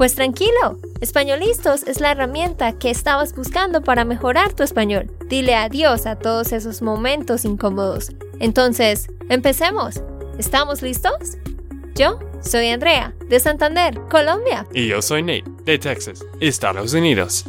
[0.00, 5.14] Pues tranquilo, Españolistos es la herramienta que estabas buscando para mejorar tu español.
[5.28, 8.08] Dile adiós a todos esos momentos incómodos.
[8.38, 10.02] Entonces, empecemos.
[10.38, 11.36] ¿Estamos listos?
[11.94, 14.66] Yo soy Andrea, de Santander, Colombia.
[14.72, 17.44] Y yo soy Nate, de Texas, Estados Unidos.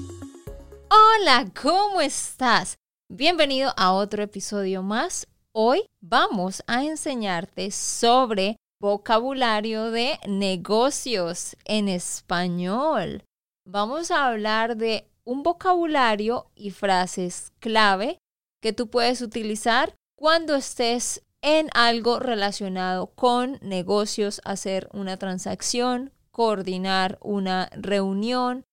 [0.90, 2.76] Hola, ¿cómo estás?
[3.08, 5.26] Bienvenido a otro episodio más.
[5.54, 13.24] Hoy vamos a enseñarte sobre vocabulario de negocios en español.
[13.64, 18.18] Vamos a hablar de un vocabulario y frases clave
[18.60, 27.20] que tú puedes utilizar cuando estés en algo relacionado con negocios, hacer una transacción, coordinar
[27.22, 28.64] una reunión,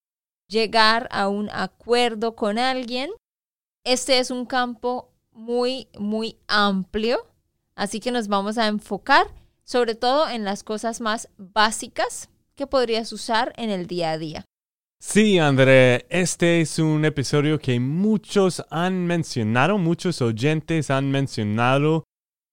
[0.48, 3.10] llegar a un acuerdo con alguien.
[3.84, 7.26] Este es un campo muy, muy amplio,
[7.76, 9.37] así que nos vamos a enfocar
[9.68, 14.44] sobre todo en las cosas más básicas que podrías usar en el día a día.
[14.98, 22.04] Sí, André, este es un episodio que muchos han mencionado, muchos oyentes han mencionado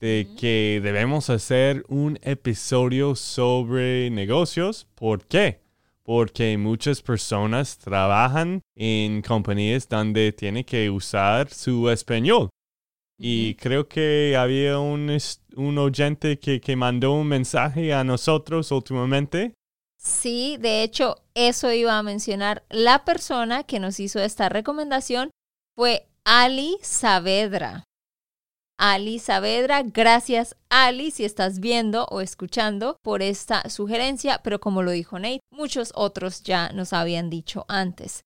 [0.02, 4.86] de que debemos hacer un episodio sobre negocios.
[4.94, 5.62] ¿Por qué?
[6.04, 12.50] Porque muchas personas trabajan en compañías donde tienen que usar su español.
[13.18, 15.18] Y creo que había un,
[15.56, 19.54] un oyente que, que mandó un mensaje a nosotros últimamente.
[19.98, 22.64] Sí, de hecho, eso iba a mencionar.
[22.70, 25.32] La persona que nos hizo esta recomendación
[25.76, 27.86] fue Ali Saavedra.
[28.78, 34.92] Ali Saavedra, gracias Ali si estás viendo o escuchando por esta sugerencia, pero como lo
[34.92, 38.26] dijo Nate, muchos otros ya nos habían dicho antes.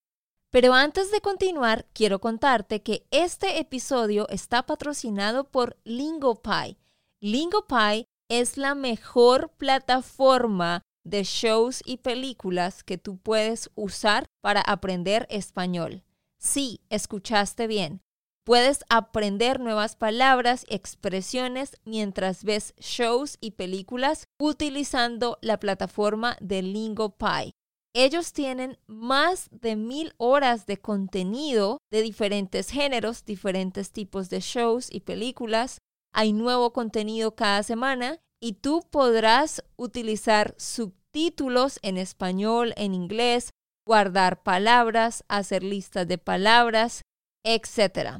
[0.52, 6.80] Pero antes de continuar, quiero contarte que este episodio está patrocinado por LingoPie.
[7.22, 15.28] LingoPie es la mejor plataforma de shows y películas que tú puedes usar para aprender
[15.30, 16.04] español.
[16.40, 18.02] Sí, escuchaste bien.
[18.44, 27.54] Puedes aprender nuevas palabras, expresiones mientras ves shows y películas utilizando la plataforma de LingoPie.
[27.94, 34.90] Ellos tienen más de mil horas de contenido de diferentes géneros, diferentes tipos de shows
[34.92, 35.80] y películas.
[36.14, 43.52] Hay nuevo contenido cada semana y tú podrás utilizar subtítulos en español, en inglés,
[43.88, 47.02] guardar palabras, hacer listas de palabras,
[47.44, 48.20] etc.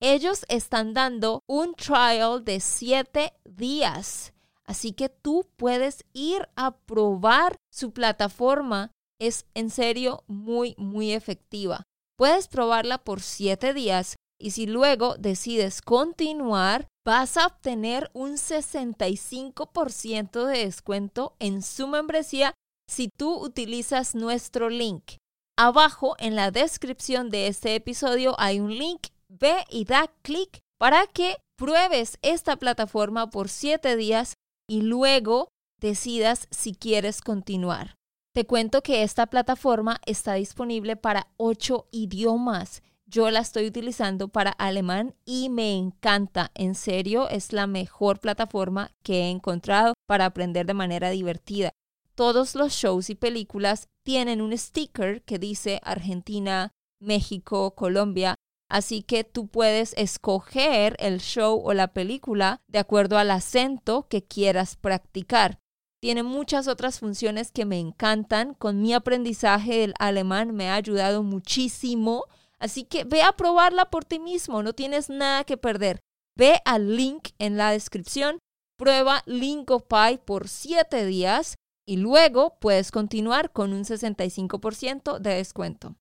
[0.00, 4.32] Ellos están dando un trial de siete días.
[4.64, 11.84] Así que tú puedes ir a probar su plataforma es en serio muy, muy efectiva.
[12.16, 20.44] Puedes probarla por 7 días y si luego decides continuar, vas a obtener un 65%
[20.44, 22.54] de descuento en su membresía
[22.88, 25.14] si tú utilizas nuestro link.
[25.56, 29.08] Abajo en la descripción de este episodio hay un link.
[29.28, 34.34] Ve y da clic para que pruebes esta plataforma por 7 días
[34.68, 35.48] y luego
[35.80, 37.97] decidas si quieres continuar.
[38.32, 42.82] Te cuento que esta plataforma está disponible para ocho idiomas.
[43.06, 46.50] Yo la estoy utilizando para alemán y me encanta.
[46.54, 51.70] En serio, es la mejor plataforma que he encontrado para aprender de manera divertida.
[52.14, 58.34] Todos los shows y películas tienen un sticker que dice Argentina, México, Colombia.
[58.68, 64.22] Así que tú puedes escoger el show o la película de acuerdo al acento que
[64.22, 65.58] quieras practicar.
[66.00, 68.54] Tiene muchas otras funciones que me encantan.
[68.54, 72.24] Con mi aprendizaje del alemán me ha ayudado muchísimo.
[72.58, 76.00] Así que ve a probarla por ti mismo, no tienes nada que perder.
[76.36, 78.38] Ve al link en la descripción,
[78.76, 81.56] prueba LingoPie por 7 días
[81.86, 85.96] y luego puedes continuar con un 65% de descuento.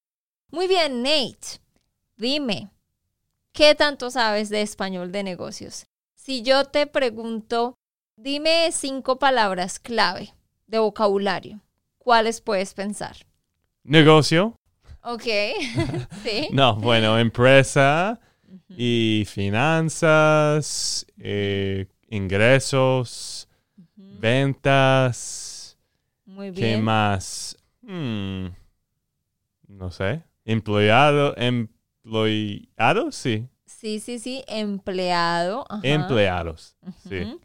[0.51, 1.59] Muy bien, Nate,
[2.17, 2.69] dime,
[3.53, 5.87] ¿qué tanto sabes de español de negocios?
[6.15, 7.75] Si yo te pregunto,
[8.19, 10.33] Dime cinco palabras clave
[10.65, 11.61] de vocabulario.
[11.99, 13.15] ¿Cuáles puedes pensar?
[13.83, 14.55] Negocio.
[15.03, 15.21] Ok.
[16.23, 16.47] sí.
[16.51, 18.19] No, bueno, empresa
[18.69, 23.47] y finanzas, eh, ingresos,
[23.95, 25.77] ventas.
[26.25, 26.77] Muy bien.
[26.77, 27.55] ¿Qué más?
[27.83, 28.47] Hmm,
[29.67, 30.23] no sé.
[30.43, 33.47] Empleado, empleado, sí.
[33.67, 35.65] Sí, Sí, sí, empleado.
[35.69, 36.75] ajá, Empleados.
[37.07, 37.37] Sí.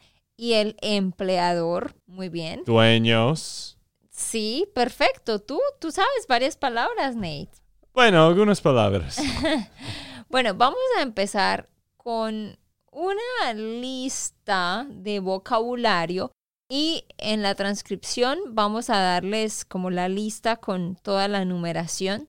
[0.43, 2.65] Y el empleador, muy bien.
[2.67, 3.79] Dueños.
[4.11, 5.39] Sí, perfecto.
[5.39, 7.53] Tú, tú sabes varias palabras, Nate.
[7.94, 9.21] Bueno, algunas palabras.
[10.29, 12.59] Bueno, vamos a empezar con
[12.91, 16.33] una lista de vocabulario
[16.71, 22.27] y en la transcripción vamos a darles como la lista con toda la numeración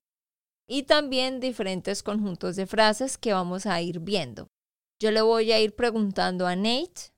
[0.68, 4.48] y también diferentes conjuntos de frases que vamos a ir viendo.
[5.00, 7.13] Yo le voy a ir preguntando a Nate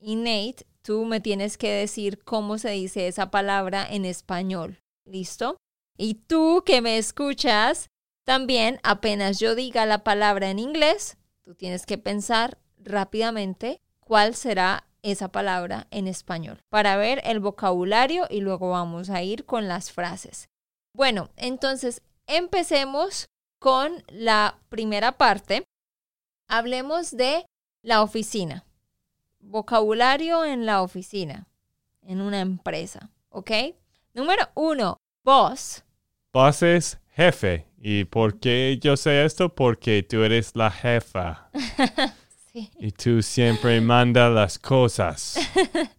[0.00, 4.80] y Nate, tú me tienes que decir cómo se dice esa palabra en español.
[5.04, 5.56] ¿Listo?
[5.96, 7.90] Y tú que me escuchas,
[8.24, 14.86] también apenas yo diga la palabra en inglés, tú tienes que pensar rápidamente cuál será
[15.02, 19.90] esa palabra en español para ver el vocabulario y luego vamos a ir con las
[19.90, 20.48] frases.
[20.94, 23.26] Bueno, entonces empecemos
[23.58, 25.64] con la primera parte.
[26.48, 27.46] Hablemos de
[27.82, 28.64] la oficina.
[29.40, 31.46] Vocabulario en la oficina,
[32.02, 33.50] en una empresa, ¿ok?
[34.14, 35.84] Número uno, boss.
[36.32, 37.66] Boss es jefe.
[37.80, 39.54] ¿Y por qué yo sé esto?
[39.54, 41.50] Porque tú eres la jefa.
[42.50, 42.70] Sí.
[42.78, 45.36] Y tú siempre mandas las cosas.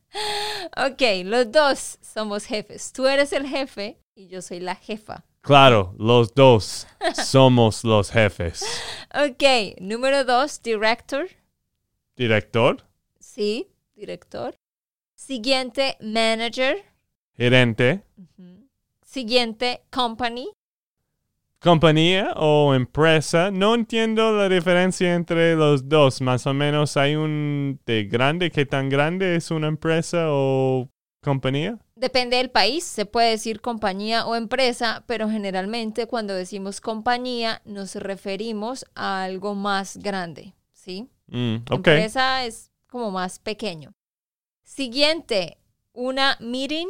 [0.77, 2.91] Ok, los dos somos jefes.
[2.91, 5.25] Tú eres el jefe y yo soy la jefa.
[5.41, 6.87] Claro, los dos
[7.25, 8.63] somos los jefes.
[9.13, 11.29] Ok, número dos, director.
[12.15, 12.85] Director,
[13.31, 14.55] Sí, director.
[15.13, 16.83] Siguiente, manager.
[17.37, 18.01] gerente,
[19.05, 20.49] Siguiente, company.
[21.59, 23.51] compañía o empresa.
[23.51, 26.21] No entiendo la diferencia entre los dos.
[26.21, 28.49] Más o menos hay un de grande.
[28.49, 30.89] ¿Qué tan grande es una empresa o
[31.21, 31.77] compañía?
[31.95, 37.93] Depende del país, se puede decir compañía o empresa, pero generalmente cuando decimos compañía nos
[37.93, 41.09] referimos a algo más grande, ¿sí?
[41.27, 41.87] Mm, ok.
[41.87, 43.93] Empresa es como más pequeño.
[44.63, 45.57] Siguiente,
[45.93, 46.87] una meeting,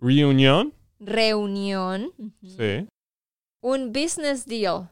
[0.00, 0.74] Reunión.
[0.98, 2.12] reunión,
[2.42, 2.88] Sí.
[3.60, 4.88] un business deal,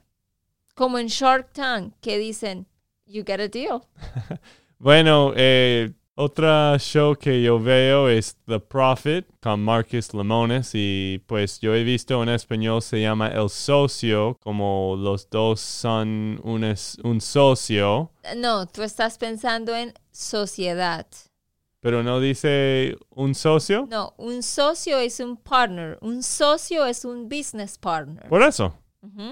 [0.74, 2.66] como en Shark Tank, que dicen,
[3.06, 3.82] you get a deal.
[4.78, 11.58] Bueno, eh, otra show que yo veo es The Prophet con Marcus Lemones y pues
[11.60, 16.98] yo he visto en español se llama El Socio, como los dos son un, es-
[17.02, 21.06] un socio, No, tú estás pensando en sociedad.
[21.80, 23.86] pero no dice un socio.
[23.90, 28.28] No, un socio es un partner, un socio es un business partner.
[28.28, 28.74] Por eso,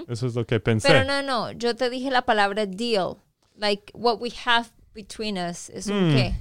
[0.07, 0.87] eso es lo que pensé.
[0.87, 3.17] Pero no, no, yo te dije la palabra deal.
[3.55, 5.69] Like what we have between us.
[5.69, 6.15] ¿Es un Hmm.
[6.15, 6.33] qué?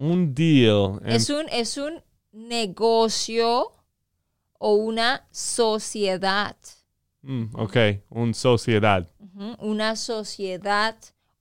[0.00, 0.98] Un deal.
[1.04, 2.02] Es un, es un
[2.32, 3.72] negocio
[4.58, 6.56] o una sociedad.
[7.22, 7.76] Mm, ok,
[8.08, 9.06] un sociedad.
[9.58, 10.96] Una sociedad,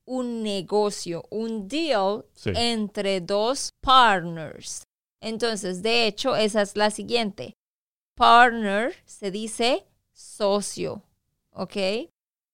[0.06, 2.52] un negocio, un deal Sí.
[2.56, 4.84] entre dos partners.
[5.22, 7.54] Entonces, de hecho, esa es la siguiente.
[8.16, 11.02] Partner se dice socio,
[11.52, 11.78] ¿ok?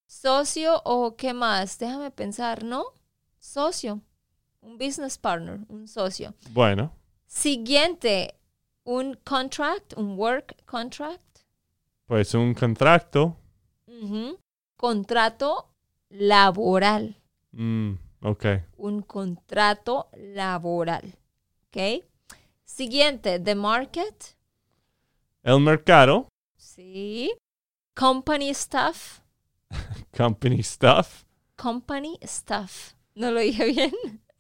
[0.06, 1.80] Socio o qué más?
[1.80, 2.84] Déjame pensar, ¿no?
[3.40, 4.02] Socio,
[4.66, 6.34] un business partner, un socio.
[6.52, 6.92] Bueno,
[7.28, 8.36] Siguiente,
[8.86, 11.22] un contract, un work contract.
[12.08, 13.36] pues un contrato.
[13.88, 14.38] Ujú.
[14.78, 15.70] Contrato
[16.10, 17.16] laboral.
[17.52, 18.46] Mm, ok.
[18.78, 21.16] un contrato laboral.
[21.68, 22.04] ¿Ok?
[22.64, 24.36] Siguiente, the market.
[25.44, 26.28] El mercado.
[26.58, 27.32] Sí.
[27.96, 29.22] Company staff.
[30.18, 31.24] Company stuff.
[31.58, 32.94] Company staff.
[33.16, 33.94] ¿No lo dije bien?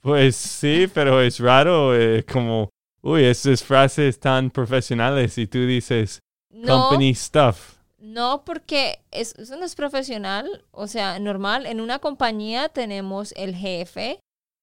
[0.05, 2.69] Pues sí, pero es raro, eh, como,
[3.01, 6.19] uy, esas frases tan profesionales y tú dices
[6.51, 7.73] No, company stuff.
[7.97, 10.63] no porque es- eso no es profesional.
[10.69, 11.65] O sea, normal.
[11.65, 14.19] En una compañía tenemos el jefe,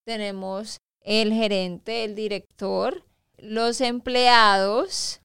[0.06, 3.02] tenemos el gerente, el director,
[3.38, 5.20] los empleados,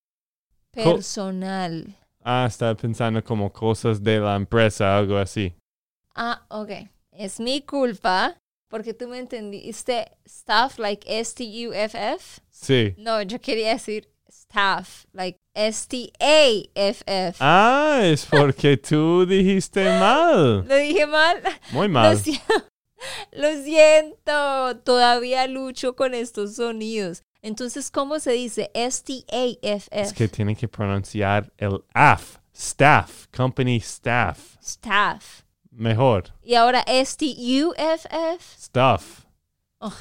[0.73, 1.95] Co- personal.
[2.23, 5.53] Ah, estaba pensando como cosas de la empresa, algo así.
[6.15, 6.71] Ah, ok.
[7.11, 8.35] Es mi culpa
[8.69, 12.41] porque tú me entendiste staff like S-T-U-F-F.
[12.49, 12.93] Sí.
[12.97, 17.37] No, yo quería decir staff like S-T-A-F-F.
[17.39, 20.65] Ah, es porque tú dijiste mal.
[20.67, 21.41] Lo dije mal.
[21.71, 22.17] Muy Lo, mal.
[22.17, 22.39] si-
[23.31, 24.77] lo siento.
[24.83, 27.23] Todavía lucho con estos sonidos.
[27.41, 28.71] Entonces, ¿cómo se dice?
[28.73, 29.87] S-T-A-F-F.
[30.01, 32.37] Es que tiene que pronunciar el AF.
[32.53, 33.27] Staff.
[33.35, 34.57] Company staff.
[34.61, 35.43] Staff.
[35.77, 36.33] Mejor.
[36.41, 38.43] Y ahora S-T-U-F-F.
[38.59, 39.25] Stuff.
[39.79, 39.93] Ugh.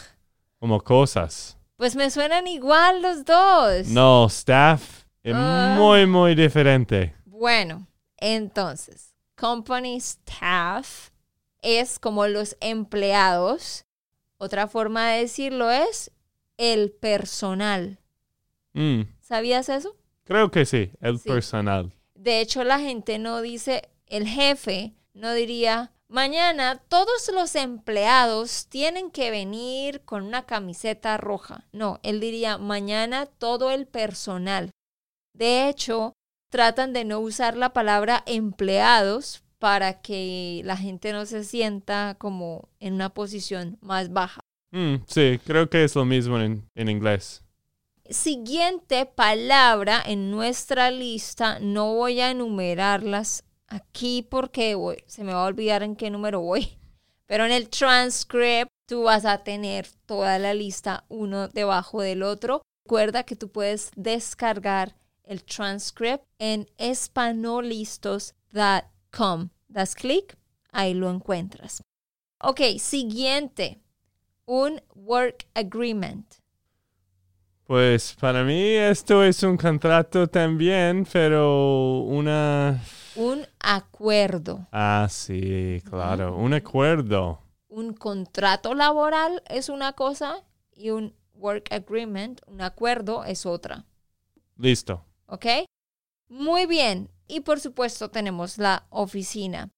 [0.58, 1.58] Como cosas.
[1.76, 3.86] Pues me suenan igual los dos.
[3.88, 5.74] No, staff es Ah.
[5.78, 7.14] muy, muy diferente.
[7.26, 11.10] Bueno, entonces, company staff
[11.60, 13.84] es como los empleados.
[14.38, 16.10] Otra forma de decirlo es
[16.56, 17.98] el personal.
[18.72, 19.94] Mm, ¿Sabías eso?
[20.24, 21.28] creo que sí, el Sí.
[21.28, 21.92] personal.
[22.14, 29.10] De hecho, la gente no dice, el jefe no diría, mañana todos los empleados tienen
[29.10, 31.64] que venir con una camiseta roja.
[31.72, 34.70] No, él diría, mañana todo el personal.
[35.32, 36.12] De hecho,
[36.50, 42.68] tratan de no usar la palabra empleados para que la gente no se sienta como
[42.78, 44.40] en una posición más baja.
[44.72, 47.42] Mm, sí, creo que es lo mismo en, en inglés.
[48.10, 55.44] siguiente palabra en nuestra lista, no voy a enumerarlas aquí porque voy- se me va
[55.44, 56.78] a olvidar en qué número voy,
[57.26, 62.62] pero en el transcript tú vas a tener toda la lista uno debajo del otro.
[62.84, 69.48] Recuerda que tú puedes descargar el transcript en espanolistos.com.
[69.68, 70.36] Das clic,
[70.70, 71.82] ahí lo encuentras.
[72.40, 73.80] Ok, siguiente,
[74.44, 76.26] un work agreement.
[77.64, 82.80] Pues para mí esto es un contrato también, pero una...
[83.16, 84.66] Un acuerdo.
[84.72, 87.40] Ah, sí, claro, un acuerdo.
[87.68, 93.84] Un contrato laboral es una cosa y un work agreement, un acuerdo, es otra.
[94.56, 95.04] Listo.
[95.26, 95.46] ¿Ok?
[96.28, 97.10] Muy bien.
[97.28, 99.70] Y por supuesto tenemos la oficina.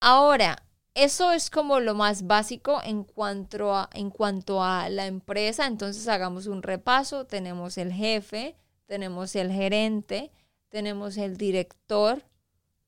[0.00, 0.62] Ahora,
[0.94, 5.66] eso es como lo más básico en cuanto a, en cuanto a la empresa.
[5.66, 7.26] Entonces hagamos un repaso.
[7.26, 8.56] Tenemos el jefe,
[8.86, 10.32] tenemos el gerente,
[10.68, 12.24] tenemos el director,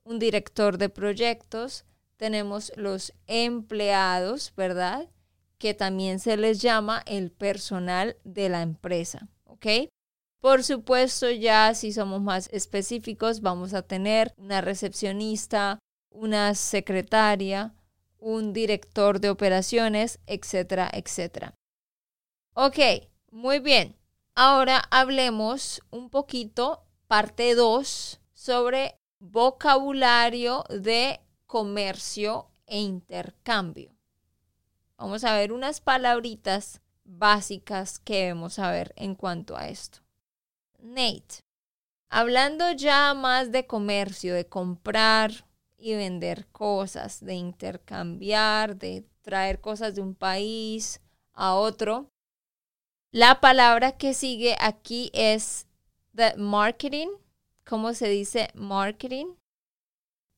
[0.08, 1.84] un director de proyectos,
[2.16, 5.08] tenemos los empleados, ¿verdad?
[5.58, 9.66] Que también se les llama el personal de la empresa, ¿ok?
[10.40, 15.78] Por supuesto, ya si somos más específicos, vamos a tener una recepcionista,
[16.10, 17.74] una secretaria,
[18.18, 21.54] un director de operaciones, etcétera, etcétera.
[22.54, 22.78] Ok,
[23.30, 23.94] muy bien.
[24.34, 33.90] Ahora hablemos un poquito, parte 2, sobre vocabulario de comercio e intercambio.
[34.96, 40.00] Vamos a ver unas palabritas básicas que debemos saber en cuanto a esto.
[40.78, 41.42] Nate,
[42.08, 45.46] hablando ya más de comercio, de comprar
[45.76, 51.00] y vender cosas, de intercambiar, de traer cosas de un país
[51.32, 52.10] a otro,
[53.10, 55.66] la palabra que sigue aquí es
[56.14, 57.08] the marketing.
[57.68, 59.26] ¿Cómo se dice marketing?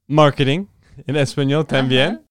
[0.08, 0.66] Marketing,
[1.06, 2.08] en español también.
[2.14, 2.22] Ajá.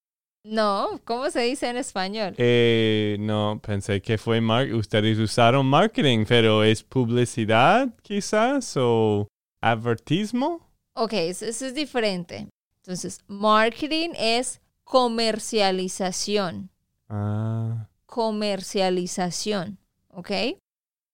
[0.43, 2.33] No, ¿cómo se dice en español?
[2.37, 9.27] Eh, no, pensé que fue mar ustedes usaron marketing, pero es publicidad quizás o
[9.61, 10.67] advertismo.
[10.95, 12.47] Ok, eso, eso es diferente.
[12.83, 16.69] Entonces, marketing es comercialización.
[17.07, 19.77] Ah, Comercialización.
[20.09, 20.31] ¿Ok?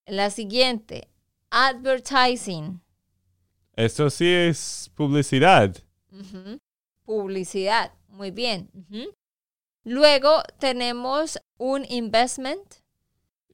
[0.07, 1.07] La siguiente,
[1.51, 2.81] advertising.
[3.75, 5.75] Esto sí es publicidad.
[7.05, 7.91] Publicidad.
[8.09, 8.69] Muy bien.
[9.83, 12.83] Luego tenemos un investment,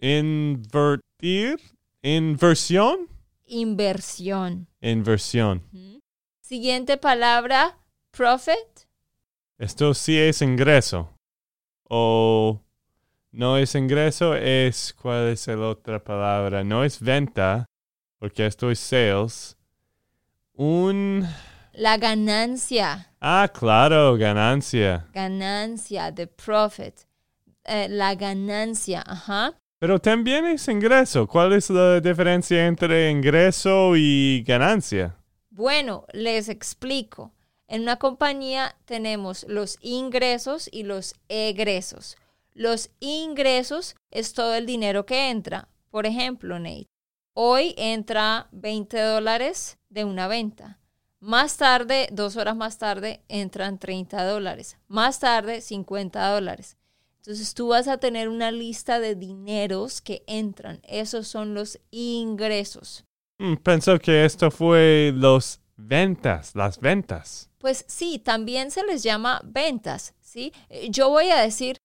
[0.04, 1.60] Invertir,
[2.02, 3.08] inversión,
[3.46, 4.68] inversión.
[4.82, 5.62] inversión.
[6.42, 7.78] Siguiente palabra,
[8.10, 8.88] profit.
[9.60, 11.10] Esto sí es ingreso.
[11.84, 12.62] O
[13.32, 16.64] no es ingreso, es, ¿cuál es la otra palabra?
[16.64, 17.66] No es venta,
[18.18, 19.56] porque esto es sales.
[20.62, 21.28] Un,
[21.74, 23.08] La ganancia.
[23.20, 25.08] ah, claro, ganancia.
[25.12, 26.94] Ganancia, the profit.
[27.66, 29.58] Eh, la ganancia, ajá.
[29.80, 31.26] Pero también es ingreso.
[31.26, 35.16] ¿Cuál es la diferencia entre ingreso y ganancia?
[35.50, 37.32] Bueno, les explico.
[37.68, 42.18] En una compañía tenemos los ingresos y los egresos.
[42.54, 45.70] Los ingresos es todo el dinero que entra.
[45.90, 46.88] Por ejemplo, Nate,
[47.34, 50.80] hoy entra 20 dólares de una venta.
[51.20, 54.78] Más tarde, dos horas más tarde, entran 30 dólares.
[54.88, 56.78] Más tarde, 50 dólares.
[57.18, 60.80] Entonces tú vas a tener una lista de dineros que entran.
[60.84, 63.06] Esos son los ingresos.
[63.38, 67.50] Mm, Pensó que esto fue los ventas, las ventas.
[67.60, 70.52] Pues sí, también se les llama ventas, ¿sí?
[70.70, 71.78] Eh, Yo voy a decir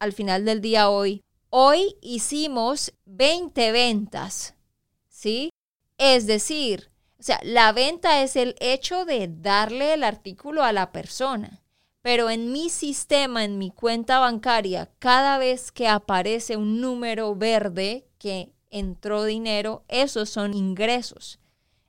[0.00, 4.54] al final del día hoy, hoy hicimos 20 ventas,
[5.18, 5.50] ¿sí?
[5.98, 10.92] Es decir, o sea, la venta es el hecho de darle el artículo a la
[10.92, 11.60] persona.
[12.02, 18.06] Pero en mi sistema, en mi cuenta bancaria, cada vez que aparece un número verde
[18.18, 21.40] que entró dinero, esos son ingresos.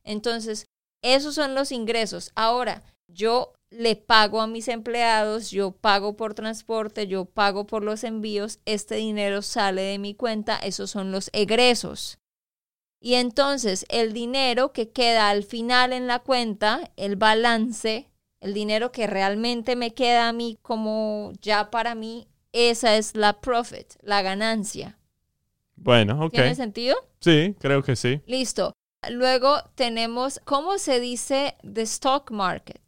[0.04, 0.66] Entonces,
[1.04, 2.32] esos son los ingresos.
[2.34, 8.04] Ahora, yo le pago a mis empleados, yo pago por transporte, yo pago por los
[8.04, 12.18] envíos, este dinero sale de mi cuenta, esos son los egresos.
[13.02, 18.10] Y entonces el dinero que queda al final en la cuenta, el balance,
[18.42, 23.40] el dinero que realmente me queda a mí como ya para mí, esa es la
[23.40, 24.98] profit, la ganancia.
[25.76, 26.34] Bueno, ok.
[26.34, 26.96] ¿Tiene sentido?
[27.22, 28.22] Sí, creo que sí.
[28.26, 28.74] Listo.
[29.10, 32.82] Luego tenemos, ¿cómo se dice the stock market?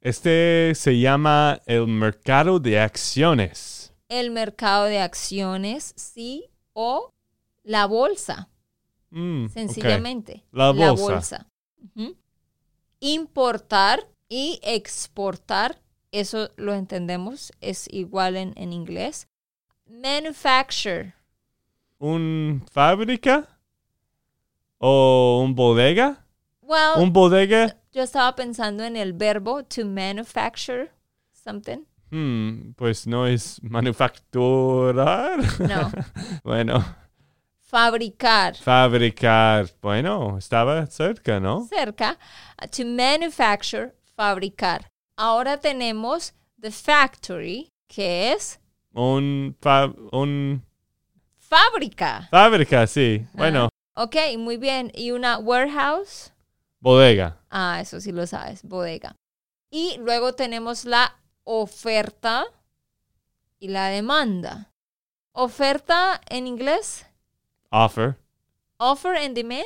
[0.00, 3.92] Este se llama el mercado de acciones.
[4.08, 7.10] El mercado de acciones, sí, o
[7.62, 8.48] la bolsa,
[9.12, 10.42] Mm, sencillamente.
[10.50, 11.46] La bolsa.
[11.94, 12.16] Ujú.
[13.00, 19.28] Importar y exportar, eso lo entendemos, es igual en, en inglés.
[19.86, 21.14] Manufacture,
[21.98, 23.60] ¿Un fábrica?
[24.78, 26.26] ¿O un bodega?
[26.62, 27.76] well, ¿Un bodega?
[27.92, 30.90] yo estaba pensando en el verbo to manufacture
[31.32, 31.84] something.
[32.10, 35.38] Hmm, pues no es manufacturar.
[35.60, 35.92] No,
[36.44, 36.84] bueno,
[37.72, 38.54] fabricar.
[38.56, 39.66] fabricar.
[39.80, 41.66] Bueno, estaba cerca, ¿no?
[41.68, 42.18] cerca,
[42.62, 44.86] uh, to manufacture, fabricar.
[45.16, 48.60] Ahora tenemos the factory, que es
[48.94, 49.56] Un,
[50.12, 50.62] un
[51.38, 52.28] fábrica.
[52.30, 53.26] fábrica, sí.
[53.32, 54.90] Bueno, Ok, muy bien.
[54.94, 56.32] ¿Y una warehouse?
[56.80, 57.36] bodega.
[57.50, 59.14] Ah, eso sí lo sabes, bodega.
[59.70, 61.14] Y luego tenemos la
[61.44, 62.44] oferta
[63.58, 64.70] y la demanda.
[65.32, 67.06] Oferta en inglés,
[67.72, 68.16] Offer.
[68.78, 69.64] offer and demand,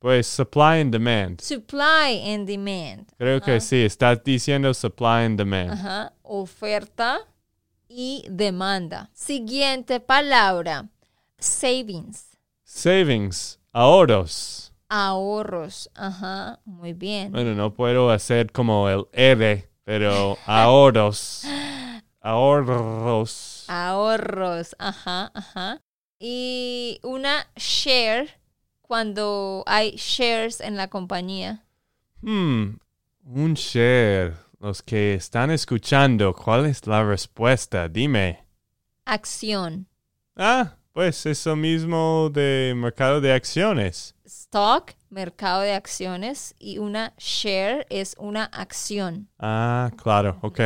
[0.00, 1.40] Pues supply and demand.
[1.40, 3.08] supply and demand.
[3.18, 3.60] Creo que Ah.
[3.60, 5.72] sí, estás diciendo supply and demand.
[5.72, 7.20] Ajá, oferta
[7.88, 9.10] y demanda.
[9.12, 10.88] Siguiente palabra,
[11.38, 12.26] savings,
[12.64, 14.72] Savings, ahorros.
[14.88, 15.90] ahorros.
[15.94, 17.32] Ajá, muy bien.
[17.32, 21.42] Bueno, no puedo hacer como el R, pero ahorros.
[22.20, 23.64] Ahorros.
[23.68, 25.80] Ahorros, ajá, ajá.
[26.18, 28.28] Y una share
[28.82, 31.64] cuando hay shares en la compañía.
[32.22, 32.78] Hmm,
[33.24, 34.36] un share.
[34.60, 37.88] Los que están escuchando, ¿cuál es la respuesta?
[37.88, 38.44] Dime.
[39.04, 39.86] Acción.
[40.34, 44.16] Ah, pues eso mismo de mercado de acciones.
[44.24, 46.56] Stock, mercado de acciones.
[46.58, 49.28] Y una share es una acción.
[49.38, 50.60] Ah, claro, ok.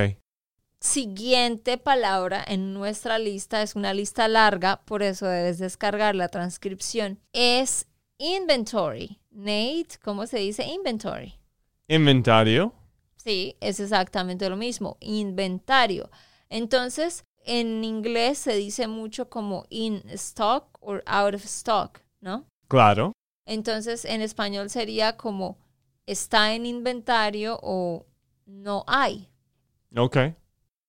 [0.82, 7.20] Siguiente palabra en nuestra lista es una lista larga, por eso debes descargar la transcripción.
[7.32, 7.86] Es
[8.18, 9.20] inventory.
[9.30, 11.38] Nate, ¿cómo se dice inventory?
[11.86, 12.72] Inventario.
[13.14, 16.10] Sí, es exactamente lo mismo, inventario.
[16.48, 22.44] Entonces, en inglés se dice mucho como in stock o out of stock, ¿no?
[22.66, 23.12] Claro.
[23.46, 25.58] Entonces, en español sería como
[26.06, 28.04] está en inventario o
[28.46, 29.28] no hay.
[29.96, 30.16] Ok.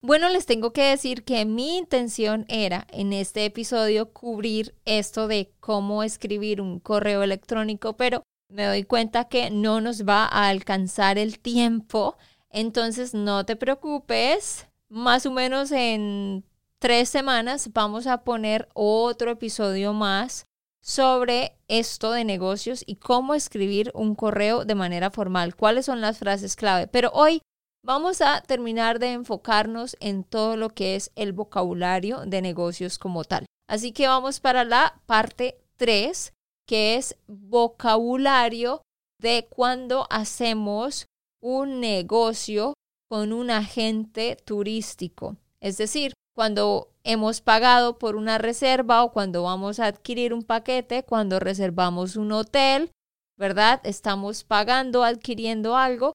[0.06, 5.54] Bueno, les tengo que decir que mi intención era en este episodio cubrir esto de
[5.62, 11.18] cómo escribir un correo electrónico, pero me doy cuenta que no nos va a alcanzar
[11.18, 12.18] el tiempo.
[12.50, 14.68] Entonces, no te preocupes.
[14.89, 16.44] Más o menos en
[16.80, 20.48] tres semanas vamos a poner otro episodio más
[20.82, 26.18] sobre esto de negocios y cómo escribir un correo de manera formal, cuáles son las
[26.18, 26.88] frases clave.
[26.88, 27.42] Pero hoy
[27.84, 33.24] vamos a terminar de enfocarnos en todo lo que es el vocabulario de negocios como
[33.24, 33.46] tal.
[33.69, 36.34] Así que vamos para la parte 3,
[36.67, 38.82] que es vocabulario
[39.19, 41.08] de cuando hacemos
[41.41, 42.74] un negocio
[43.10, 45.36] con un agente turístico.
[45.60, 51.04] Es decir, cuando hemos pagado por una reserva o cuando vamos a adquirir un paquete,
[51.04, 52.91] cuando reservamos un hotel,
[53.38, 53.82] ¿verdad?
[53.84, 56.13] Estamos pagando, adquiriendo algo,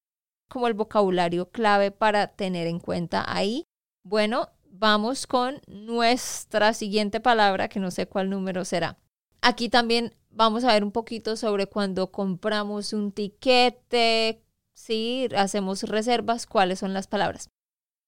[0.49, 3.65] como el vocabulario clave para tener en cuenta ahí.
[4.03, 8.99] Bueno, vamos con nuestra siguiente palabra, que no sé cuál número será.
[9.41, 14.43] Aquí también vamos a ver un poquito sobre cuando compramos un tiquete,
[14.75, 17.51] si hacemos reservas, cuáles son las palabras.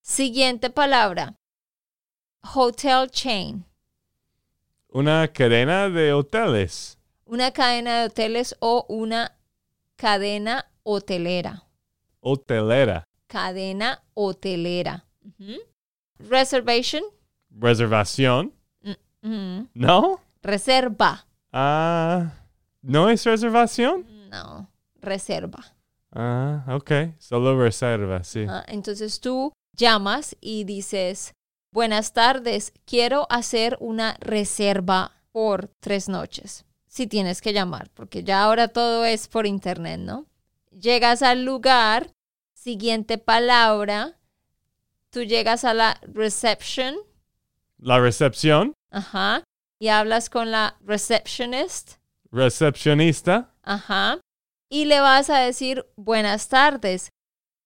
[0.02, 1.36] Siguiente palabra,
[2.54, 3.64] hotel chain,
[4.88, 6.98] Una cadena de hoteles.
[7.26, 9.36] una cadena de hoteles o una
[9.96, 11.64] cadena hotelera.
[12.20, 13.04] Hotelera.
[13.26, 15.04] Cadena hotelera.
[16.18, 17.02] Reservation,
[17.50, 18.52] Reservación.
[19.22, 20.20] ¿No?
[20.42, 21.26] reserva.
[21.52, 22.32] Ah,
[22.82, 24.06] ¿no es reservación?
[24.30, 25.64] No, reserva.
[26.12, 26.90] Ah, ok.
[27.18, 28.46] Solo reserva, sí.
[28.48, 31.34] Ah, Entonces tú llamas y dices,
[31.72, 36.64] buenas tardes, quiero hacer una reserva por tres noches.
[36.86, 40.26] Si tienes que llamar, porque ya ahora todo es por internet, ¿no?
[40.70, 42.12] Llegas al lugar,
[42.52, 44.18] Siguiente palabra,
[45.08, 46.94] tú llegas a la reception,
[47.78, 49.44] La recepción, ajá,
[49.78, 51.94] y hablas con la receptionist,
[52.30, 53.54] recepcionista.
[53.62, 54.20] ajá,
[54.68, 57.08] y le vas a decir buenas tardes.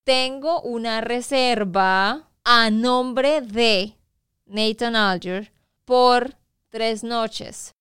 [0.05, 3.99] Tengo una reserva a nombre de
[4.47, 5.53] Nathan Alger
[5.85, 6.37] por
[6.71, 7.74] tres noches.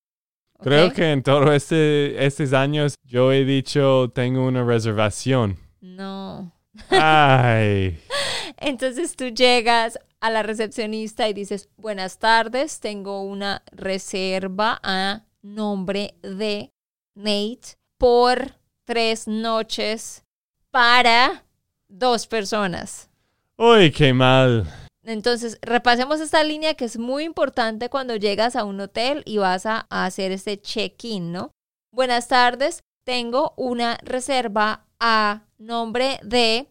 [0.63, 5.58] Creo que en todos este, estos años yo he dicho tengo una reservación.
[5.82, 6.52] No.
[6.89, 7.99] Ay,
[8.58, 16.15] Entonces tú llegas a la recepcionista y dices, buenas tardes, tengo una reserva a nombre
[16.21, 16.71] de
[17.15, 18.54] Nate por
[18.86, 20.23] tres noches
[20.71, 21.43] para
[21.88, 23.10] dos personas.
[23.58, 24.65] uy, qué mal.
[25.04, 29.66] Entonces, repasemos esta línea que es muy importante cuando llegas a un hotel y vas
[29.66, 31.52] a, a hacer este check-in, ¿no?
[31.92, 36.70] Buenas tardes, tengo una reserva a nombre de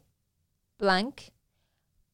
[0.79, 1.21] blank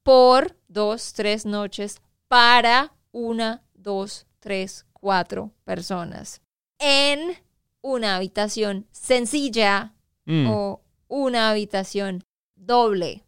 [0.03, 6.41] por dos, tres noches para una, dos, tres, cuatro personas.
[6.79, 7.37] En
[7.81, 9.95] una habitación sencilla
[10.29, 12.23] Mm, o una habitación
[12.55, 13.25] doble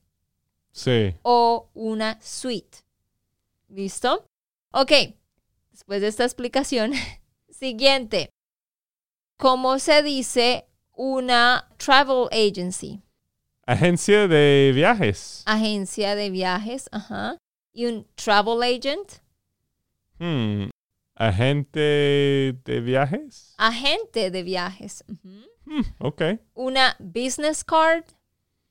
[0.72, 1.14] sí.
[1.22, 2.78] o una suite.
[3.68, 4.26] ¿Listo?
[4.72, 4.92] Ok,
[5.70, 6.92] después de esta explicación,
[7.48, 8.30] siguiente.
[9.38, 13.00] ¿Cómo se dice una travel agency?
[13.66, 15.42] Agencia de viajes.
[15.46, 17.36] Agencia de viajes, ajá.
[17.72, 19.20] ¿Y un travel agent?
[20.18, 20.68] Hmm,
[21.14, 23.54] Agente de viajes.
[23.58, 25.04] Agente de viajes.
[25.08, 25.46] ujú.
[25.66, 26.22] Hmm, ok.
[26.54, 28.04] Una business card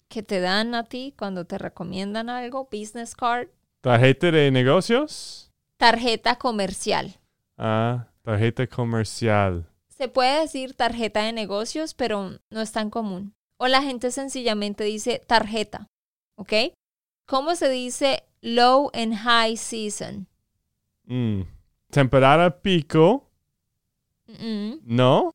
[0.09, 2.67] que te dan a ti cuando te recomiendan algo.
[2.71, 3.47] Business card.
[3.81, 5.51] Tarjeta de negocios.
[5.77, 7.15] Tarjeta comercial.
[7.57, 9.65] Ah, tarjeta comercial.
[9.87, 13.33] Se puede decir tarjeta de negocios, pero no es tan común.
[13.57, 15.87] O la gente sencillamente dice tarjeta,
[16.35, 16.53] ¿ok?
[17.25, 20.27] ¿Cómo se dice low and high season?
[21.05, 21.41] Mm,
[21.91, 23.29] Temporada pico.
[24.27, 25.31] Mm, No.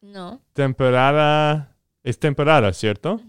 [0.00, 0.40] no.
[0.52, 1.71] Temporada.
[2.04, 3.20] Es temporada, ¿cierto?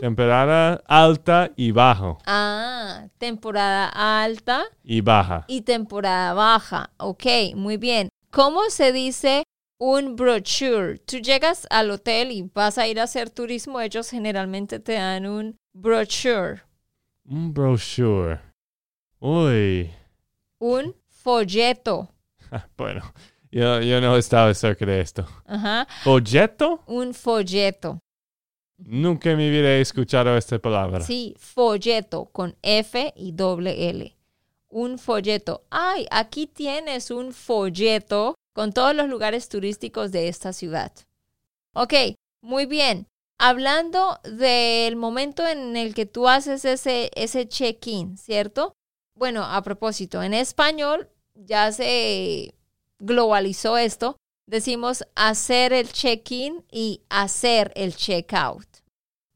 [0.00, 2.18] Temporada alta y bajo.
[2.26, 3.88] Ah, temporada
[4.22, 5.44] alta Y baja.
[5.48, 6.90] y temporada baja.
[6.98, 7.24] Ok,
[7.56, 8.08] muy bien.
[8.30, 9.42] ¿Cómo se dice
[9.80, 10.98] un brochure?
[10.98, 15.26] Tú llegas al hotel y vas a ir a hacer turismo, ellos generalmente te dan
[15.26, 16.62] un brochure,
[17.24, 18.38] Un brochure.
[19.18, 19.90] Uy.
[20.60, 22.08] un folleto.
[22.76, 23.02] Bueno,
[23.50, 25.26] yo, yo no estaba cerca de esto.
[25.46, 26.82] Ajá, ¿Folleto?
[26.86, 27.98] un folleto.
[28.84, 31.00] Nunca en mi vida he escuchado esta palabra.
[31.02, 34.16] Sí, folleto con F y doble L.
[34.68, 35.64] Un folleto.
[35.70, 40.92] Ay, aquí tienes un folleto con todos los lugares turísticos de esta ciudad.
[41.72, 41.94] Ok,
[42.40, 43.06] muy bien.
[43.38, 48.74] Hablando del momento en el que tú haces ese, ese check-in, ¿cierto?
[49.14, 52.54] Bueno, a propósito, en español ya se
[52.98, 54.16] globalizó esto.
[54.46, 58.66] Decimos hacer el check-in y hacer el check-out.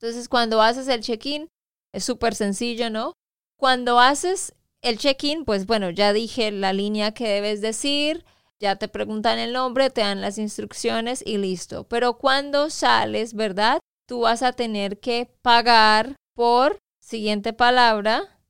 [0.05, 1.49] Entonces, cuando haces el check-in,
[1.95, 3.14] es súper sencillo, ¿no?
[3.57, 8.23] Cuando haces el check-in, pues bueno, ya dije la línea que debes decir,
[8.61, 11.85] ya te preguntan el nombre, te dan las instrucciones y listo.
[11.85, 13.81] Pero cuando sales, ¿verdad?
[14.07, 18.43] Tú vas a tener que pagar por, siguiente palabra,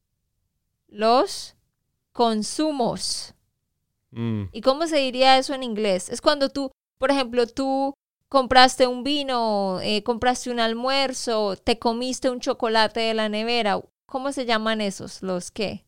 [0.89, 1.55] los
[2.11, 3.33] consumos.
[4.11, 6.09] Mm, ¿Y cómo se diría eso en inglés?
[6.09, 7.95] Es cuando tú, por ejemplo, tú
[8.35, 13.81] compraste un vino, eh, compraste un almuerzo, te comiste un chocolate de la nevera.
[14.07, 15.23] ¿Cómo se llaman esos?
[15.23, 15.85] ¿Los qué?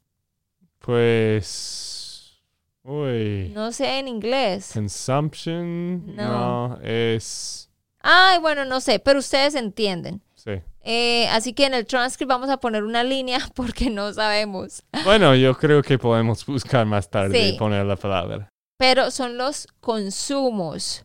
[0.78, 2.40] Pues.
[2.85, 3.50] Uy.
[3.52, 4.70] No sé en inglés.
[4.74, 6.14] Consumption.
[6.14, 6.68] No.
[6.68, 6.78] No.
[6.85, 7.68] es.
[8.00, 10.22] Ay, bueno, no sé, pero ustedes entienden.
[10.37, 10.52] Sí.
[10.82, 14.85] Eh, así que en el transcript vamos a poner una línea porque no sabemos.
[15.02, 17.54] Bueno, yo creo que podemos buscar más tarde Sí.
[17.56, 18.48] y poner la palabra.
[18.78, 21.02] Pero son los consumos.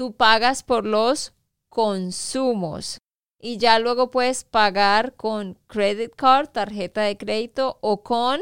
[0.00, 1.34] Tú pagas por los
[1.68, 2.96] consumos.
[3.38, 8.40] Y ya luego puedes pagar con credit card, tarjeta de crédito o con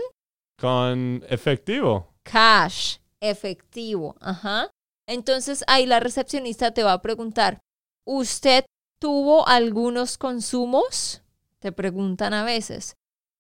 [0.56, 2.14] Con efectivo.
[2.22, 4.14] cash, efectivo.
[4.20, 4.70] Ajá.
[5.08, 7.58] Entonces ahí la recepcionista te va a preguntar,
[8.06, 8.64] ¿usted
[9.00, 11.24] tuvo algunos consumos?
[11.58, 12.94] Te preguntan a veces.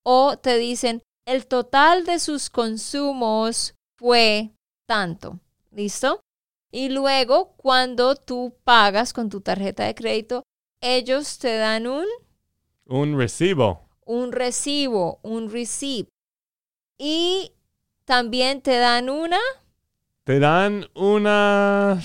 [0.04, 4.50] O te dicen, el total de sus consumos fue
[4.88, 5.38] tanto.
[5.70, 6.20] ¿Listo?
[6.70, 10.42] Y luego, cuando tú pagas con tu tarjeta de crédito,
[10.80, 12.04] ellos te dan un,
[12.86, 13.88] Un recibo.
[14.06, 16.08] un recibo, un receipt.
[16.98, 17.52] Y
[18.04, 19.38] también te dan una
[20.24, 22.00] Te dan una.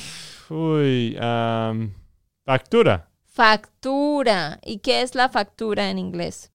[0.49, 1.15] Uy.
[2.45, 3.09] factura.
[3.25, 4.59] factura.
[4.63, 6.51] ¿Y qué es la factura en inglés?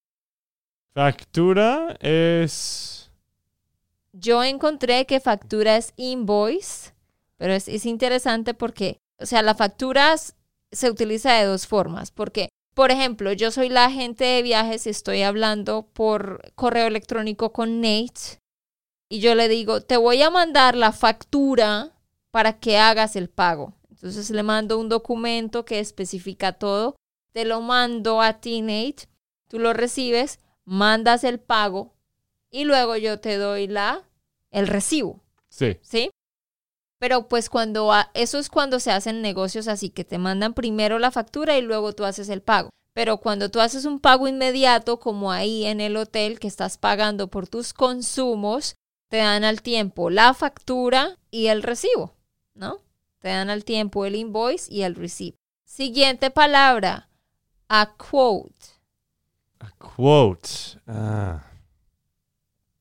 [0.94, 3.10] Factura es...
[4.12, 6.92] Yo encontré que factura es invoice,
[7.38, 10.34] pero es, es interesante porque, o sea, la factura s-
[10.70, 14.90] se utiliza de dos formas, porque, por ejemplo, yo soy la agente de viajes y
[14.90, 18.38] estoy hablando por correo electrónico con Nate
[19.08, 21.92] y yo le digo, te voy a mandar la factura
[22.30, 23.74] para que hagas el pago.
[23.90, 26.94] Entonces le mando un documento que especifica todo,
[27.32, 29.08] te lo mando a ti, Nate,
[29.48, 31.94] tú lo recibes, mandas el pago
[32.50, 34.02] y luego yo te doy la
[34.50, 35.78] el recibo, Sí.
[35.82, 36.10] ¿sí?
[36.98, 41.10] Pero pues cuando eso es cuando se hacen negocios así que te mandan primero la
[41.10, 42.70] factura y luego tú haces el pago.
[42.92, 47.28] Pero cuando tú haces un pago inmediato, como ahí en el hotel que estás pagando
[47.28, 48.74] por tus consumos,
[49.08, 52.14] te dan al tiempo la factura y el recibo,
[52.54, 52.78] ¿no?
[53.20, 55.36] Te dan al tiempo el invoice y el receipt.
[55.64, 57.08] Siguiente palabra,
[57.68, 58.66] a quote.
[59.60, 60.48] A quote.
[60.86, 61.44] Ah.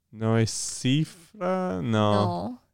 [0.10, 1.80] ¿No es cifra?
[1.84, 2.14] No.
[2.14, 2.67] No.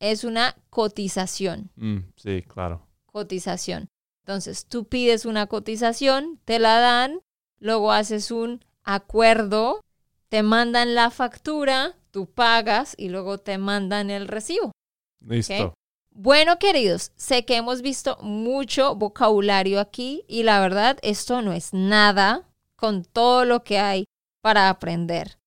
[0.00, 1.70] Es una cotización.
[1.76, 2.86] Mm, sí, claro.
[3.06, 3.88] cotización.
[4.26, 7.20] Entonces, tú pides una cotización, te la dan,
[7.60, 9.80] luego haces un acuerdo,
[10.28, 14.72] te mandan la factura, tú pagas y luego te mandan el recibo.
[15.20, 15.74] Listo.
[16.10, 21.72] Bueno, queridos, sé que hemos visto mucho vocabulario aquí y la verdad, esto no es
[21.72, 24.04] nada con todo lo que hay
[24.40, 25.38] para aprender.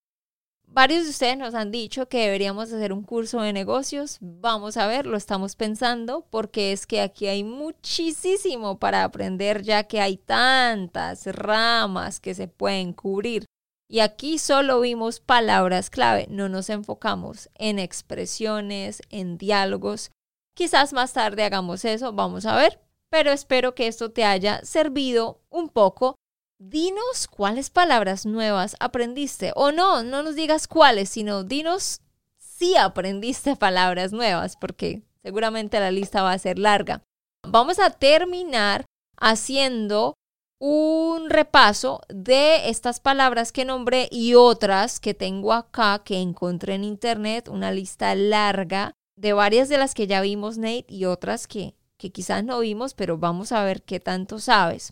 [0.72, 4.18] Varios de ustedes nos han dicho que deberíamos hacer un curso de negocios.
[4.22, 9.86] Vamos a ver, lo estamos pensando porque es que aquí hay muchísimo para aprender ya
[9.86, 13.46] que hay tantas ramas que se pueden cubrir.
[13.90, 20.12] Y aquí solo vimos palabras clave, no nos enfocamos en expresiones, en diálogos.
[20.56, 22.80] Quizás más tarde hagamos eso, vamos a ver.
[23.10, 26.19] Pero espero que esto te haya servido un poco.
[26.62, 29.54] Dinos cuáles palabras nuevas aprendiste.
[29.56, 32.02] O no, no nos digas cuáles, sino dinos
[32.38, 37.02] si aprendiste palabras nuevas, porque seguramente la lista va a ser larga.
[37.48, 38.84] Vamos a terminar
[39.16, 40.16] haciendo
[40.60, 46.84] un repaso de estas palabras que nombré y otras que tengo acá que encontré en
[46.84, 51.76] internet, una lista larga de varias de las que ya vimos, Nate, y otras que,
[51.98, 54.92] que quizás no vimos, pero vamos a ver qué tanto sabes.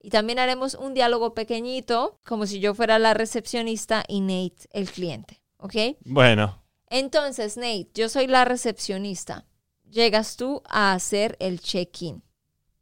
[0.00, 4.90] Y también haremos un diálogo pequeñito, como si yo fuera la recepcionista y Nate el
[4.90, 5.74] cliente, ¿ok?
[6.04, 9.44] Bueno, Entonces, Nate, yo soy la recepcionista.
[9.90, 12.22] Llegas tú a hacer el check-in.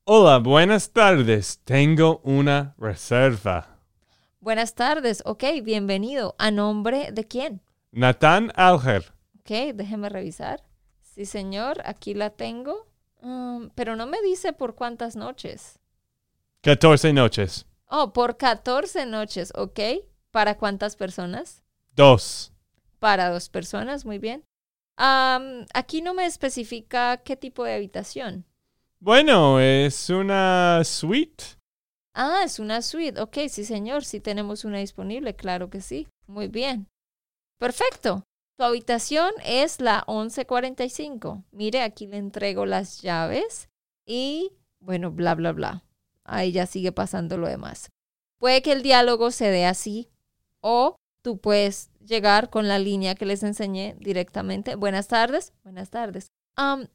[0.04, 1.60] hola, buenas tardes.
[1.64, 3.80] Tengo una reserva.
[4.40, 6.36] Buenas tardes, ok, bienvenido.
[6.38, 7.62] ¿A nombre de quién?
[7.92, 9.12] Nathan Alger.
[9.40, 10.62] Ok, déjeme revisar.
[11.02, 12.86] Sí, señor, aquí la tengo.
[13.22, 15.78] Um, pero no me dice por cuántas noches.
[16.66, 17.64] 14 noches.
[17.88, 19.78] Oh, por 14 noches, ok.
[20.32, 21.62] ¿Para cuántas personas?
[21.94, 22.52] Dos.
[22.98, 24.42] Para dos personas, muy bien.
[24.96, 28.46] Aquí no me especifica qué tipo de habitación.
[28.98, 31.44] Bueno, es una suite.
[32.14, 33.20] Ah, es una suite.
[33.20, 36.08] Ok, sí, señor, sí tenemos una disponible, claro que sí.
[36.26, 36.88] Muy bien.
[37.60, 38.24] Perfecto.
[38.58, 41.44] Tu habitación es la 1145.
[41.52, 43.68] Mire, aquí le entrego las llaves
[44.04, 44.50] y,
[44.80, 45.84] bueno, bla, bla, bla.
[46.26, 47.90] Ahí ya sigue pasando lo demás.
[48.38, 50.10] Puede que el diálogo se dé así
[50.60, 54.74] o tú puedes llegar con la línea que les enseñé directamente.
[54.74, 55.52] Buenas tardes.
[55.64, 56.28] Buenas tardes.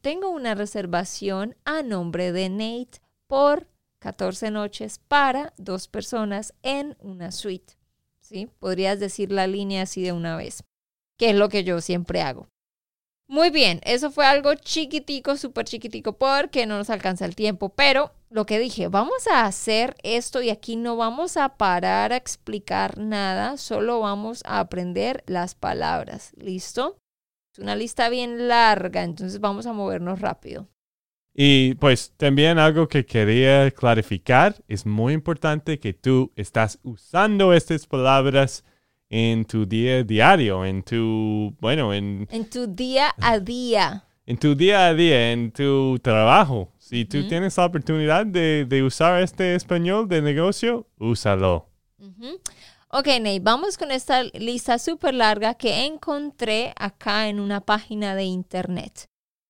[0.01, 3.67] Tengo una reservación a nombre de Nate por
[3.99, 7.75] 14 noches para dos personas en una suite.
[8.19, 8.49] ¿Sí?
[8.59, 10.63] Podrías decir la línea así de una vez,
[11.17, 12.47] que es lo que yo siempre hago.
[13.27, 18.11] Muy bien, eso fue algo chiquitico, súper chiquitico, porque no nos alcanza el tiempo, pero
[18.31, 22.97] lo que dije, vamos a hacer esto y aquí no vamos a parar a explicar
[22.97, 26.31] nada, solo vamos a aprender las palabras.
[26.37, 26.97] ¿Listo?
[27.53, 30.69] Es una lista bien larga, entonces vamos a movernos rápido.
[31.33, 37.85] Y pues también algo que quería clarificar, es muy importante que tú estás usando estas
[37.85, 38.63] palabras
[39.09, 44.05] en tu día diario, en tu, bueno, en, En tu día a día.
[44.25, 46.71] en tu día a día, en tu trabajo.
[46.91, 51.69] Si tú tienes la oportunidad de, de usar este español de negocio, úsalo.
[52.89, 58.25] Ok, Nate, vamos con esta lista súper larga que encontré acá en una página de
[58.25, 59.08] internet.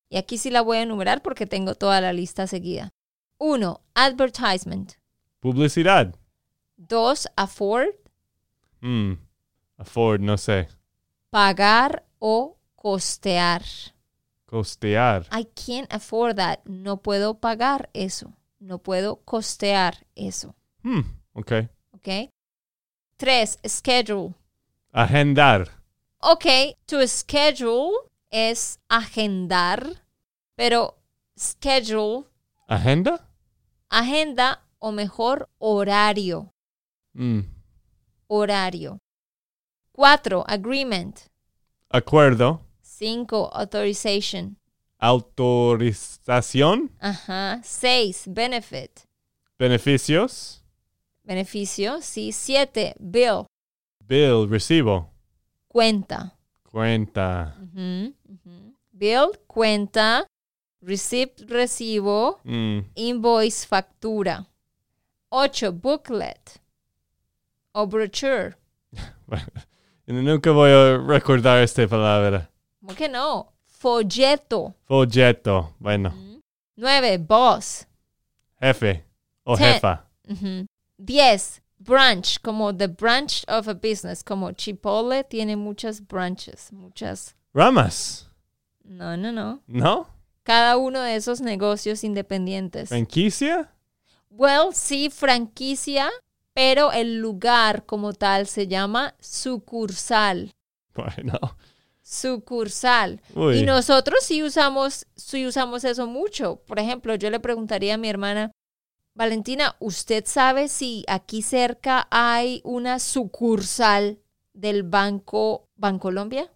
[0.08, 2.92] Y aquí sí la voy a enumerar porque tengo toda la lista seguida.
[3.40, 4.92] Uno, advertisement.
[5.40, 6.14] Publicidad.
[6.78, 7.88] Dos, afford,
[8.82, 9.14] Mm,
[9.78, 10.68] afford, no sé.
[11.32, 13.64] pagar o costear.
[14.52, 15.26] Costear.
[15.32, 16.60] I can't afford that.
[16.66, 18.34] No puedo pagar eso.
[18.60, 20.54] No puedo costear eso.
[20.84, 21.02] Hmm,
[21.34, 21.70] ok.
[21.94, 22.30] ¿Ok?
[23.16, 24.34] Tres, schedule.
[24.92, 25.70] Agendar.
[26.20, 26.46] Ok,
[26.86, 27.94] to schedule
[28.30, 30.04] es agendar,
[30.56, 30.98] pero
[31.38, 32.26] schedule,
[32.68, 33.26] ¿Agenda?
[33.90, 36.52] agenda o mejor horario,
[37.14, 37.42] Mm.
[38.28, 39.00] horario.
[39.94, 41.20] Cuatro, agreement.
[41.90, 42.62] Acuerdo.
[43.02, 44.58] Cinco, authorization.
[45.00, 46.92] Autorización.
[47.00, 47.60] Ajá.
[47.64, 49.08] Seis, benefit.
[49.58, 50.64] Beneficios.
[51.24, 52.00] Beneficio.
[52.04, 52.32] Sí.
[52.32, 53.48] Siete, bill.
[54.06, 54.48] Bill.
[54.48, 55.10] Recibo.
[55.68, 56.38] Cuenta.
[56.72, 57.56] Cuenta.
[58.92, 60.28] Bill, cuenta.
[60.84, 62.40] Receipt, recibo.
[62.44, 62.82] Mm.
[62.94, 64.46] Invoice, factura.
[65.30, 66.62] Ocho, booklet.
[67.74, 68.58] O brochure.
[70.06, 72.51] Nunca voy a recordar esta palabra.
[72.82, 73.54] ¿Cómo que no?
[73.68, 74.76] Folleto.
[74.86, 75.76] Folleto.
[75.80, 76.14] Bueno,
[76.76, 77.86] Nueve, boss.
[78.60, 79.06] jefe
[79.44, 79.74] o Ten.
[79.74, 80.06] jefa.
[80.98, 87.36] Diez, branch, como the branch of a business, como Chipotle tiene muchas branches, muchas.
[87.54, 88.30] Ramas.
[88.84, 89.62] No, no, no.
[89.68, 90.08] ¿No?
[90.44, 92.90] Cada uno de esos negocios independientes.
[92.90, 93.72] ¿Franquicia?
[94.30, 96.10] Well, sí, franquicia,
[96.54, 100.52] pero el lugar como tal se llama sucursal.
[100.96, 101.40] Bueno.
[102.02, 103.22] Sucursal.
[103.36, 103.60] Uy.
[103.60, 106.58] Y nosotros sí usamos, sí usamos eso mucho.
[106.68, 108.52] Por ejemplo, yo le preguntaría a mi hermana,
[109.14, 114.20] Valentina, ¿usted sabe si aquí cerca hay una sucursal
[114.54, 116.50] del Banco Bancolombia?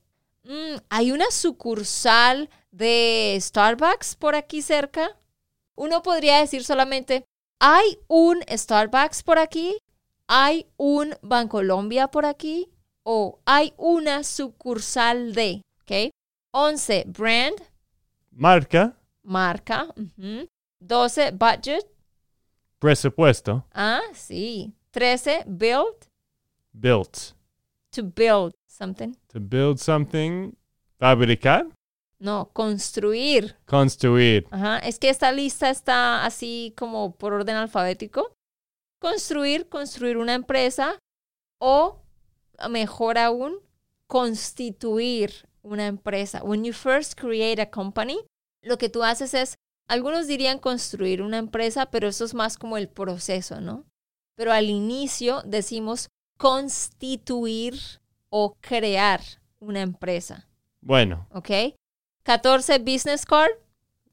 [0.43, 5.17] Mm, ¿Hay una sucursal de Starbucks por aquí cerca?
[5.75, 7.25] Uno podría decir solamente,
[7.59, 9.77] ¿hay un Starbucks por aquí?
[10.27, 12.69] ¿Hay un Bancolombia por aquí?
[13.05, 16.11] O hay una sucursal de, ¿ok?
[16.51, 17.55] 11, brand,
[18.31, 18.97] Marca.
[19.23, 19.87] marca.
[20.79, 21.85] 12, budget.
[22.79, 23.65] Presupuesto.
[23.73, 24.73] Ah, sí.
[24.91, 26.07] 13, build,
[26.73, 27.33] Built.
[27.91, 29.13] to build something.
[29.27, 30.53] To build something.
[30.99, 31.67] Fabricar.
[32.19, 33.55] No, construir.
[33.65, 34.47] Construir.
[34.51, 38.33] Ajá, es que esta lista está así como por orden alfabético.
[38.99, 40.97] Construir, construir una empresa
[41.59, 42.01] o,
[42.69, 43.55] mejor aún,
[44.07, 46.43] constituir una empresa.
[46.43, 48.19] When you first create a company,
[48.61, 49.55] lo que tú haces es,
[49.87, 53.85] algunos dirían construir una empresa, pero eso es más como el proceso, ¿no?
[54.35, 57.75] Pero al inicio decimos constituir
[58.29, 59.21] o crear
[59.59, 60.47] una empresa,
[60.81, 61.49] Bueno, ¿ok?
[62.23, 63.51] 14, business card.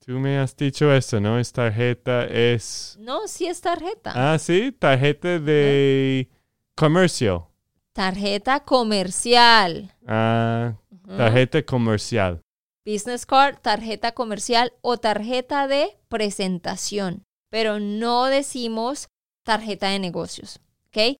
[0.04, 1.38] tú me has dicho eso, ¿no?
[1.38, 2.96] Es tarjeta, es...
[3.00, 4.12] No, sí es tarjeta.
[4.14, 6.28] Ah, sí, tarjeta de
[6.74, 7.51] comercio.
[7.94, 9.92] Tarjeta comercial.
[10.06, 10.74] Ah,
[11.06, 12.40] tarjeta comercial.
[12.86, 17.22] Business card, tarjeta comercial o tarjeta de presentación.
[17.50, 19.08] Pero no decimos
[19.44, 20.58] tarjeta de negocios.
[20.88, 21.16] ¿Ok?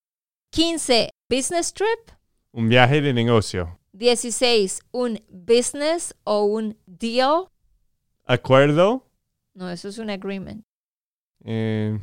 [0.50, 1.10] 15.
[1.28, 2.10] Business trip.
[2.52, 3.78] Un viaje de negocio.
[3.92, 4.80] 16.
[4.92, 7.48] Un business o un deal.
[8.24, 9.06] Acuerdo.
[9.54, 10.62] No, eso es un agreement.
[11.44, 11.98] Eh,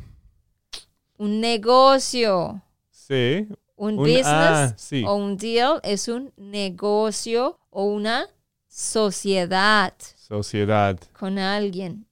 [1.18, 2.62] Un negocio.
[2.90, 3.48] sí.
[3.82, 5.02] Un, Un- business ah, sí.
[5.06, 8.28] o un deal es un negocio o una
[8.68, 10.98] sociedad Sociedad.
[11.18, 12.06] con alguien.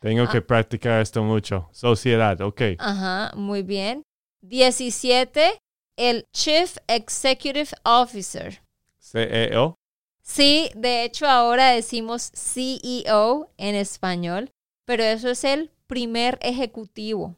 [0.00, 0.30] Tengo Ah.
[0.30, 1.68] que practicar esto mucho.
[1.72, 2.62] Sociedad, ok.
[2.78, 4.02] Ajá, muy bien.
[4.42, 5.58] 17.
[5.96, 8.62] El Chief Executive Officer.
[9.00, 9.74] CEO.
[10.22, 14.50] Sí, de hecho ahora decimos CEO en español,
[14.84, 17.34] pero eso es el primer ejecutivo.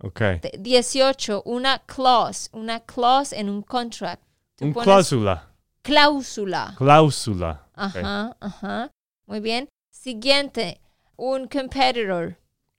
[0.00, 0.18] Ok.
[0.40, 1.42] Te- 18.
[1.44, 4.22] Una clause, una clause en un contract.
[4.56, 5.54] Tú Un pones cláusula.
[5.82, 6.74] Cláusula.
[6.76, 7.68] Cláusula.
[7.74, 8.90] Ajá, ajá.
[9.26, 9.68] Muy bien.
[9.90, 10.80] Siguiente.
[11.16, 12.36] Un competitor,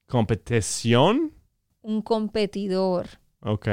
[0.08, 1.32] Competición.
[1.82, 3.06] un competidor.
[3.40, 3.68] Ok.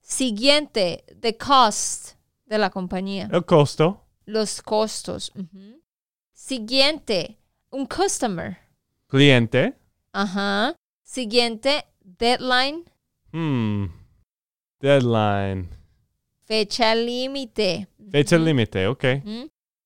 [0.00, 2.12] Siguiente, the cost
[2.44, 3.28] de la compañía.
[3.32, 4.04] El costo.
[4.26, 5.32] Los costos.
[6.32, 7.38] Siguiente,
[7.70, 8.58] un customer.
[9.08, 9.74] Cliente.
[10.12, 10.74] Ajá.
[11.02, 12.84] Siguiente, deadline,
[13.32, 13.86] Hmm.
[14.80, 15.68] Deadline.
[16.44, 17.88] fecha límite.
[18.10, 19.04] Fecha límite, ok.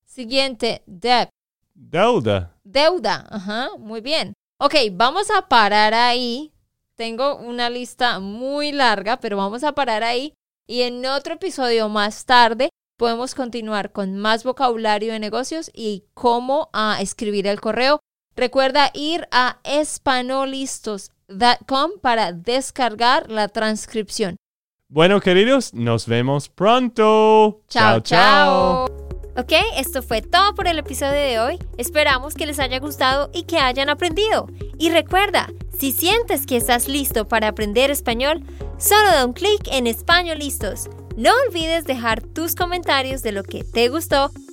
[0.05, 1.29] Siguiente, debt,
[1.73, 2.53] Deuda.
[2.63, 3.25] deuda.
[3.29, 4.33] Ajá, muy bien.
[4.59, 6.53] Ok, vamos a parar ahí.
[6.95, 10.33] Tengo una lista muy larga, pero vamos a parar ahí.
[10.67, 16.69] Y en otro episodio más tarde podemos continuar con más vocabulario de negocios y cómo
[16.73, 17.99] ah, escribir el correo.
[18.35, 19.59] Recuerda ir a
[21.31, 24.35] espanolistos.com para descargar la transcripción.
[24.89, 27.61] Bueno, queridos, nos vemos pronto.
[27.69, 28.85] Chao, chao.
[29.37, 31.59] Ok, esto fue todo por el episodio de hoy.
[31.77, 34.47] Esperamos que les haya gustado y que hayan aprendido.
[34.77, 35.47] Y recuerda,
[35.79, 38.43] si sientes que estás listo para aprender español,
[38.77, 40.89] solo da un clic en Español Listos.
[41.15, 44.31] No olvides dejar tus comentarios de lo que te gustó